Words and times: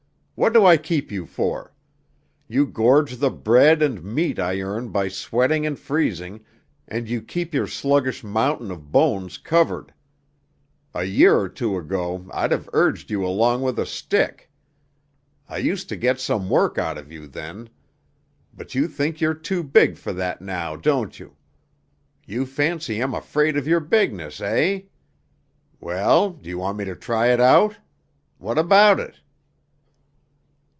What 0.35 0.53
do 0.53 0.65
I 0.65 0.75
keep 0.75 1.11
you 1.11 1.27
for? 1.27 1.71
You 2.47 2.65
gorge 2.65 3.17
the 3.17 3.29
bread 3.29 3.83
and 3.83 4.03
meat 4.03 4.39
I 4.39 4.59
earn 4.59 4.89
by 4.89 5.07
sweating 5.07 5.67
and 5.67 5.77
freezing, 5.77 6.43
and 6.87 7.07
you 7.07 7.21
keep 7.21 7.53
your 7.53 7.67
sluggish 7.67 8.23
mountain 8.23 8.71
of 8.71 8.91
bones 8.91 9.37
covered. 9.37 9.93
A 10.95 11.03
year 11.03 11.37
or 11.37 11.47
two 11.47 11.77
ago 11.77 12.27
I'd 12.33 12.49
have 12.51 12.67
urged 12.73 13.11
you 13.11 13.23
along 13.23 13.61
with 13.61 13.77
a 13.77 13.85
stick. 13.85 14.49
I 15.47 15.57
used 15.59 15.89
to 15.89 15.95
get 15.95 16.19
some 16.19 16.49
work 16.49 16.79
out 16.79 16.97
of 16.97 17.11
you 17.11 17.27
then. 17.27 17.69
But 18.51 18.73
you 18.73 18.87
think 18.87 19.21
you're 19.21 19.35
too 19.35 19.61
big 19.61 19.95
for 19.95 20.11
that, 20.11 20.41
now, 20.41 20.75
don't 20.75 21.19
you? 21.19 21.35
You 22.25 22.47
fancy 22.47 22.99
I'm 22.99 23.13
afraid 23.13 23.57
of 23.57 23.67
your 23.67 23.79
bigness, 23.79 24.41
eh? 24.41 24.81
Well, 25.79 26.31
do 26.31 26.49
you 26.49 26.57
want 26.57 26.79
me 26.79 26.85
to 26.85 26.95
try 26.95 27.27
it 27.27 27.39
out? 27.39 27.77
What 28.39 28.57
about 28.57 28.99
it?" 28.99 29.19